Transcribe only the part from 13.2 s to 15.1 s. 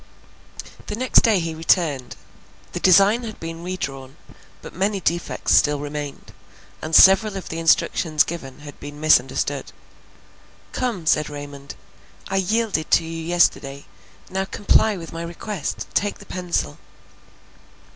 yesterday, now comply